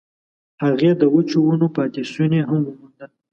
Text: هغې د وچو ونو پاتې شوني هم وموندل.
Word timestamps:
هغې 0.63 0.91
د 1.01 1.03
وچو 1.13 1.39
ونو 1.45 1.67
پاتې 1.75 2.01
شوني 2.11 2.41
هم 2.49 2.61
وموندل. 2.65 3.11